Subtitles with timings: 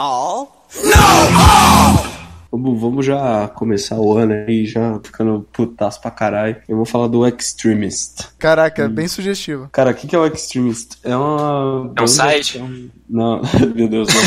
[0.00, 0.64] All?
[2.50, 6.56] Vamos, vamos já começar o ano aí, já ficando putaço pra caralho.
[6.66, 8.28] Eu vou falar do Extremist.
[8.38, 9.68] Caraca, bem sugestivo.
[9.70, 10.96] Cara, o que, que é o Extremist?
[11.04, 11.92] É uma.
[11.94, 12.58] É um site?
[12.58, 13.42] é um- Não,
[13.76, 14.22] meu Deus, não.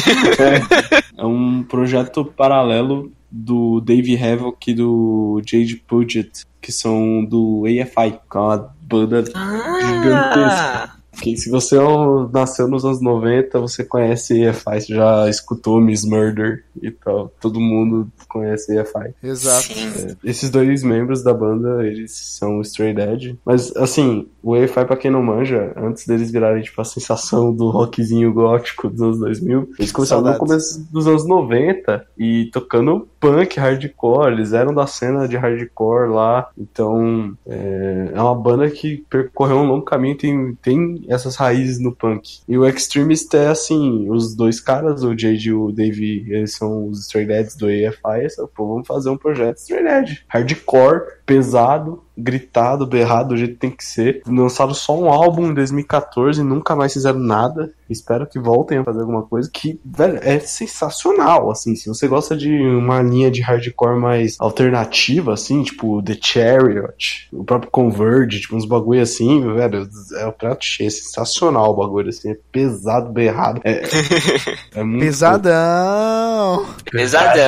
[0.46, 7.64] É, é um projeto paralelo do Dave Havoc e do Jade Puget, que são do
[7.66, 11.03] AFI, que é uma banda gigantesca.
[11.22, 15.80] Que se você é um- nasceu nos anos 90, você conhece EFI, você já escutou
[15.80, 17.32] Miss Murder e tal.
[17.40, 19.14] Todo mundo conhece EFI.
[19.24, 19.64] Exato.
[19.74, 20.16] sim.
[20.24, 23.36] Esses dois membros da banda, eles são Stray Dead.
[23.46, 27.70] Mas, assim, o EFI, pra quem não manja, antes deles virarem, tipo, a sensação do
[27.70, 30.48] rockzinho gótico dos anos 2000, eles começaram no Saudades.
[30.48, 34.34] começo dos anos 90 e tocando punk, hardcore.
[34.34, 36.50] Eles eram da cena de hardcore lá.
[36.58, 41.96] Então, é, é uma banda que percorreu um longo caminho, tem, tem essas raízes no
[41.96, 42.40] punk.
[42.48, 46.90] E o Extremist é, assim, os dois caras, o Jade e o Dave, eles são
[46.90, 50.18] os Stray Deads do AFI, essa, pô, vamos fazer um projeto Stray Dead.
[50.28, 54.22] Hardcore, pesado, gritado, berrado, do jeito que tem que ser.
[54.28, 57.72] Lançaram só um álbum em 2014, nunca mais fizeram nada.
[57.90, 61.76] Espero que voltem a fazer alguma coisa que, velho, é sensacional, assim.
[61.76, 67.44] Se você gosta de uma linha de hardcore mais alternativa, assim, tipo The Chariot, o
[67.44, 72.10] próprio Converge, tipo uns bagulho assim, velho, é o prato cheio, é sensacional o bagulho,
[72.10, 73.62] assim, é pesado, berrado.
[73.64, 73.84] É,
[74.76, 76.66] é muito Pesadão!
[76.92, 77.44] Pesadão.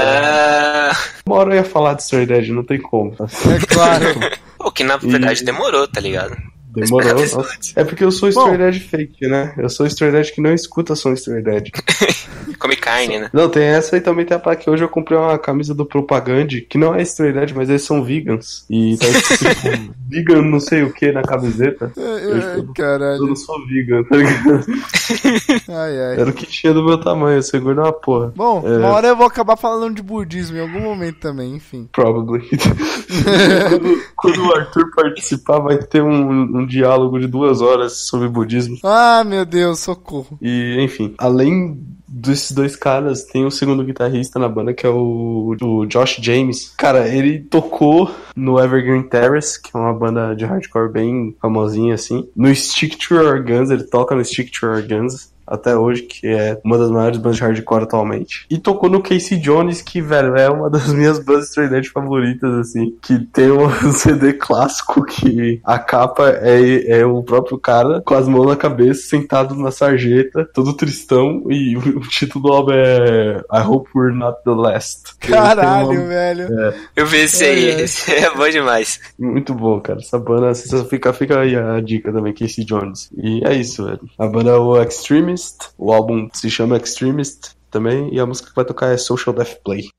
[1.26, 3.14] Uma hora eu ia falar de Stray Dead, não tem como.
[3.14, 4.06] É claro.
[4.66, 6.36] O que na verdade demorou, tá ligado?
[6.76, 7.46] Demorou.
[7.76, 8.58] É porque eu sou Stray Bom.
[8.58, 9.54] Dead fake, né?
[9.58, 11.70] Eu sou Stray Dead que não escuta som Stray Dead.
[12.60, 13.30] Come carne, né?
[13.34, 15.86] Não, tem essa e também tem a parte que hoje eu comprei uma camisa do
[15.86, 18.66] Propaganda, que não é Stray Dead, mas eles são vegans.
[18.70, 21.92] E tá escrito vegan não sei o que na camiseta.
[21.98, 22.24] Eu, Ai,
[22.58, 23.36] eu não caralho.
[23.36, 24.66] sou vegan, tá ligado?
[25.70, 26.20] Ai, ai.
[26.20, 28.32] Era o que tinha do meu tamanho, segura uma porra.
[28.36, 28.78] Bom, É.
[28.78, 31.90] uma hora eu vou acabar falando de budismo em algum momento também, enfim.
[31.92, 32.48] Probably.
[33.70, 38.78] quando, quando o Arthur participar, vai ter um, um diálogo de duas horas sobre budismo.
[38.84, 40.38] Ah, meu Deus, socorro.
[40.42, 41.78] E, enfim, além
[42.08, 46.74] desses dois caras, tem o segundo guitarrista na banda, que é o, o Josh James.
[46.78, 52.28] Cara, ele tocou no Evergreen Terrace, que é uma banda de hardcore bem famosinha, assim.
[52.36, 55.34] No Stick to Your Guns, ele toca no Stick to Your Guns.
[55.48, 58.46] Até hoje, que é uma das maiores bandas de hardcore atualmente.
[58.50, 62.96] E tocou no Casey Jones, que, velho, é uma das minhas bandas Dead favoritas, assim.
[63.02, 68.28] Que tem um CD clássico que a capa é, é o próprio cara com as
[68.28, 71.44] mãos na cabeça, sentado na sarjeta, todo tristão.
[71.50, 75.16] E o, o título do álbum é I Hope We're Not the Last.
[75.20, 76.48] Caralho, uma- velho.
[76.96, 77.82] Eu vi esse aí, É, é.
[77.82, 79.00] esse é bom demais.
[79.18, 80.00] Muito bom, cara.
[80.00, 80.54] Essa banda,
[80.90, 83.10] fica, fica aí a dica também, Casey Jones.
[83.18, 84.02] E é isso, velho.
[84.18, 84.76] A banda é o
[85.36, 89.36] Extremist, o álbum se chama Extremist também, e a música que vai tocar é Social
[89.36, 89.90] Death Play.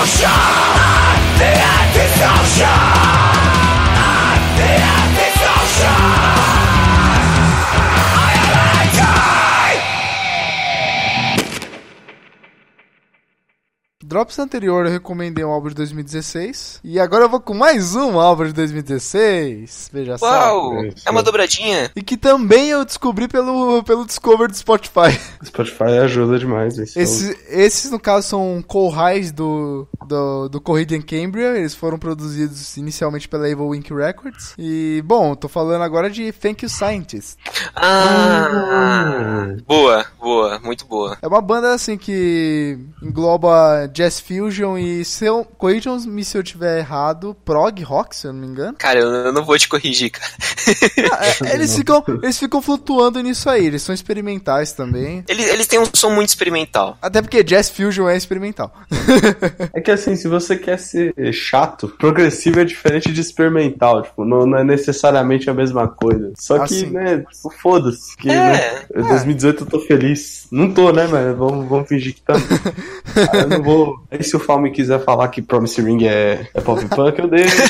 [0.00, 0.37] I'll show
[14.18, 16.80] Drops anterior eu recomendei um álbum de 2016.
[16.82, 19.90] E agora eu vou com mais um álbum de 2016.
[19.92, 20.26] Veja só.
[20.26, 20.72] Uau!
[21.06, 21.88] É uma dobradinha.
[21.94, 25.16] E que também eu descobri pelo, pelo Discover do Spotify.
[25.44, 26.76] Spotify ajuda demais.
[26.78, 31.56] Esse, Esse- esses, no caso, são co-highs do, do, do Corrida Cambria.
[31.56, 34.52] Eles foram produzidos inicialmente pela Evil Wink Records.
[34.58, 37.36] E, bom, tô falando agora de Thank You Scientist.
[37.76, 39.54] Ah!
[39.64, 41.16] Boa, boa, muito boa.
[41.22, 46.78] É uma banda, assim, que engloba Jazz Fusion e, se eu, corrijam-me se eu tiver
[46.78, 48.74] errado, prog rock, se eu não me engano.
[48.78, 50.32] Cara, eu, não vou te corrigir, cara.
[51.12, 53.66] Ah, é, eles, ficam, eles ficam flutuando nisso aí.
[53.66, 55.24] Eles são experimentais também.
[55.28, 56.96] Eles, eles têm um som muito experimental.
[57.02, 58.72] Até porque Jazz Fusion é experimental.
[59.74, 64.02] É que assim, se você quer ser chato, progressivo é diferente de experimental.
[64.02, 66.32] Tipo, não, não é necessariamente a mesma coisa.
[66.36, 66.90] Só Ah, que, sim.
[66.90, 68.16] né, tipo, foda-se.
[68.16, 70.46] Que, É, né, em 2018 eu tô feliz.
[70.50, 72.34] Não tô, né, mas vamos, vamos fingir que tá.
[73.32, 73.97] Ah, eu não vou.
[74.10, 77.56] Aí se o Falme quiser falar que Promise Ring é, é pop punk, eu deixo.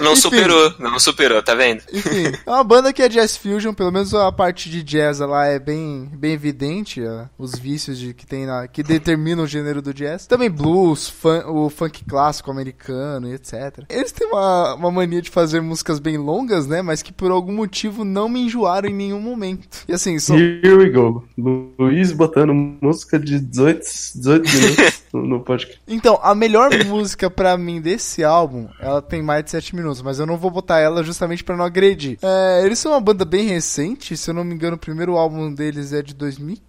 [0.00, 0.20] Não Enfim.
[0.20, 1.82] superou, não superou, tá vendo?
[1.92, 5.46] Enfim, é uma banda que é Jazz Fusion, pelo menos a parte de jazz lá
[5.46, 9.82] é bem, bem evidente, ó, os vícios de, que tem na, que determinam o gênero
[9.82, 10.26] do jazz.
[10.26, 13.84] Também blues, fun- o funk clássico americano e etc.
[13.88, 17.52] Eles têm uma, uma mania de fazer músicas bem longas, né, mas que por algum
[17.52, 19.66] motivo não me enjoaram em nenhum momento.
[19.88, 21.24] E assim, são, Here we go.
[21.36, 23.80] Lu- Luiz botando música de 18,
[24.16, 25.80] 18 minutos no, no podcast.
[25.88, 30.18] Então, a melhor música pra mim desse álbum, ela tem mais de 7 minutos, mas
[30.18, 32.18] eu não vou botar ela justamente pra não agredir.
[32.22, 35.52] É, eles são uma banda bem recente, se eu não me engano, o primeiro álbum
[35.52, 36.67] deles é de 2015.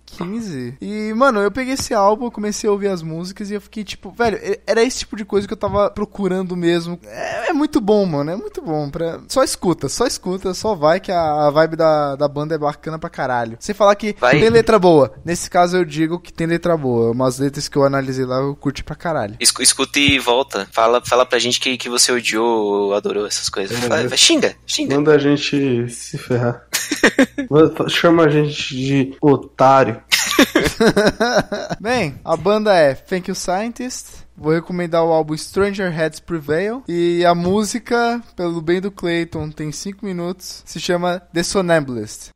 [0.81, 4.11] E, mano, eu peguei esse álbum, comecei a ouvir as músicas e eu fiquei tipo,
[4.11, 6.99] velho, era esse tipo de coisa que eu tava procurando mesmo.
[7.05, 8.89] É, é muito bom, mano, é muito bom.
[8.89, 9.19] Pra...
[9.27, 13.09] Só escuta, só escuta, só vai que a, vibe da, da banda é bacana pra
[13.09, 13.57] caralho.
[13.59, 14.39] Sem falar que Vai.
[14.39, 15.13] tem letra boa.
[15.23, 17.11] Nesse caso eu digo que tem letra boa.
[17.11, 19.35] Umas letras que eu analisei lá eu curti pra caralho.
[19.39, 20.67] Escu- Escuta e volta.
[20.71, 23.77] Fala, fala pra gente que, que você odiou, adorou essas coisas.
[23.79, 24.95] Fala- vai, xinga, xinga.
[24.95, 26.65] Manda a gente se ferrar.
[27.89, 30.01] Chama a gente de otário.
[31.79, 34.27] Bem, a banda é Thank You Scientist.
[34.37, 36.83] Vou recomendar o álbum Stranger Heads Prevail.
[36.87, 40.63] E a música, pelo bem do Clayton, tem 5 minutos.
[40.65, 42.29] Se chama The Sonambulist.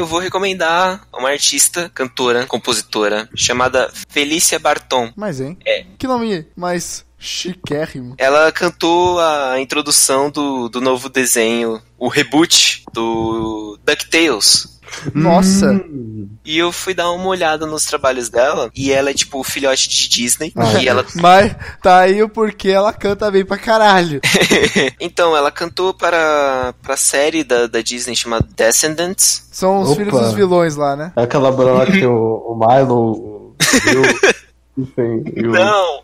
[0.00, 5.12] Eu vou recomendar uma artista, cantora, compositora, chamada Felícia Barton.
[5.14, 5.58] Mas, hein?
[5.64, 5.84] É.
[5.98, 8.14] Que nome mais chiquérrimo.
[8.16, 14.79] Ela cantou a introdução do, do novo desenho, o reboot do DuckTales.
[15.14, 15.70] Nossa.
[15.72, 19.44] Hum, E eu fui dar uma olhada nos trabalhos dela, e ela é tipo o
[19.44, 20.80] filhote de Disney, Ah.
[20.82, 24.20] e ela Mas tá aí o porquê ela canta bem pra caralho.
[25.00, 29.48] então, ela cantou para a série da, da Disney chamada Descendants.
[29.52, 29.96] São os Opa.
[30.04, 31.12] filhos dos vilões lá, né?
[31.16, 33.54] É aquela banda lá que tem o, o Milo, o
[33.84, 34.02] Bill,
[34.78, 35.50] enfim, o...
[35.50, 36.02] Não!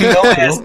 [0.00, 0.64] Não é essa.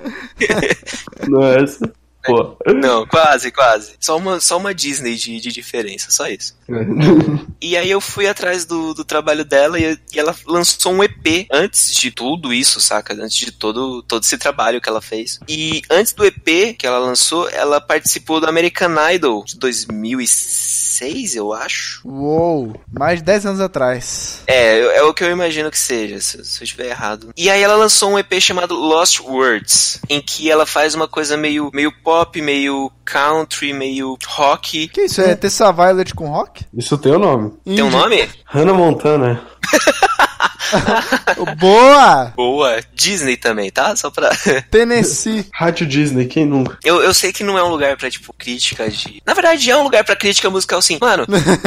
[1.27, 1.93] Não é essa?
[2.23, 2.55] Pô.
[2.73, 3.93] Não, quase, quase.
[3.99, 6.55] Só uma, só uma Disney de, de diferença, só isso.
[7.63, 11.45] E aí eu fui atrás do, do trabalho dela e, e ela lançou um EP
[11.51, 13.13] antes de tudo isso, saca?
[13.13, 15.39] Antes de todo, todo esse trabalho que ela fez.
[15.47, 21.53] E antes do EP que ela lançou, ela participou do American Idol de 2006, eu
[21.53, 22.01] acho.
[22.03, 24.41] Uou, mais de 10 anos atrás.
[24.47, 27.29] É, é o que eu imagino que seja, se, se eu estiver errado.
[27.37, 31.37] E aí ela lançou um EP chamado Lost Words, em que ela faz uma coisa
[31.37, 32.10] meio, meio pop,
[32.41, 34.87] meio country, meio rock.
[34.87, 35.21] Que isso?
[35.21, 36.65] É Tessa Violet com rock?
[36.73, 37.53] Isso tem o nome.
[37.65, 38.29] Tem um nome?
[38.45, 39.41] Hannah Montana.
[41.57, 42.33] Boa!
[42.35, 42.79] Boa.
[42.93, 43.95] Disney também, tá?
[43.95, 44.29] Só pra.
[44.71, 45.45] Tennessee.
[45.53, 46.77] Rádio Disney, quem nunca?
[46.83, 49.21] Eu, eu sei que não é um lugar pra, tipo, crítica de.
[49.25, 50.97] Na verdade, é um lugar pra crítica musical, sim.
[51.01, 51.25] Mano,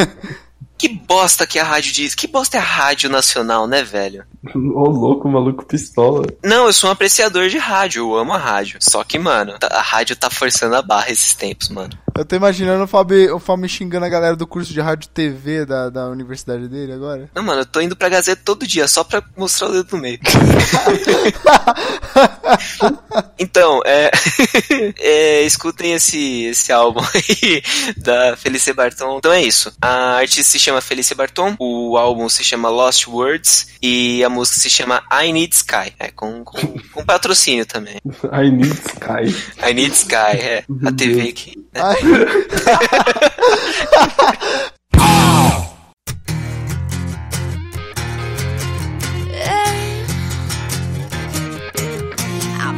[0.78, 2.14] que bosta que a rádio diz.
[2.14, 4.24] Que bosta é a rádio nacional, né, velho?
[4.54, 6.26] Ô louco, maluco pistola.
[6.42, 8.78] Não, eu sou um apreciador de rádio, eu amo a rádio.
[8.80, 11.96] Só que, mano, a rádio tá forçando a barra esses tempos, mano.
[12.16, 15.08] Eu tô imaginando o Fábio, o Fábio xingando a galera do curso de rádio e
[15.08, 17.28] TV da, da universidade dele agora.
[17.34, 19.98] Não, mano, eu tô indo pra Gazeta todo dia, só pra mostrar o dedo no
[19.98, 20.20] meio.
[23.36, 24.12] então, é,
[25.00, 27.62] é, Escutem esse, esse álbum aí
[27.96, 29.18] da Felice Barton.
[29.18, 29.72] Então é isso.
[29.82, 34.60] A artista se chama Felice Barton, o álbum se chama Lost Words e a música
[34.60, 35.92] se chama I Need Sky.
[35.98, 37.96] É, com, com, com patrocínio também.
[38.32, 39.68] I Need Sky.
[39.68, 40.64] I Need Sky, é.
[40.84, 41.63] A TV que.
[41.76, 41.90] I've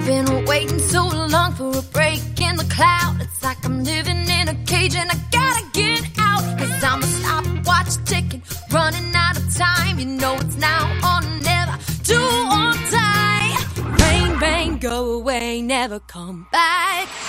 [0.07, 3.19] been waiting so long for a break in the cloud.
[3.21, 6.59] It's like I'm living in a cage and I gotta get out.
[6.59, 9.99] Cause I'm a stopwatch ticking, running out of time.
[9.99, 13.57] You know it's now or never, do or die.
[14.01, 17.26] Rain, rain, go away, never come back.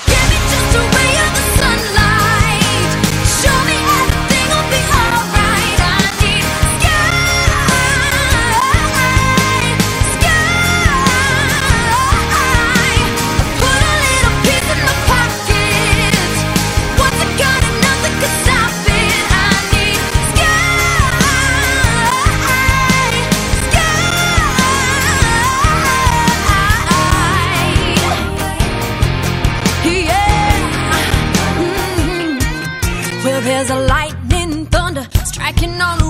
[35.47, 36.06] I can only